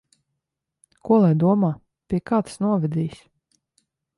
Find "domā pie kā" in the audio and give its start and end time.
1.45-2.41